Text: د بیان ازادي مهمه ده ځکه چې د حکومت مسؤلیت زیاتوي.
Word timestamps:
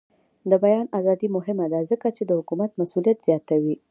د 0.49 0.51
بیان 0.63 0.85
ازادي 0.99 1.27
مهمه 1.35 1.65
ده 1.73 1.79
ځکه 1.91 2.07
چې 2.15 2.23
د 2.25 2.31
حکومت 2.39 2.71
مسؤلیت 2.81 3.17
زیاتوي. 3.27 3.75